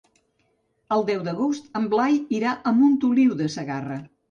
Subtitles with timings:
[0.97, 4.03] El deu d'agost en Blai irà a Montoliu de Segarra.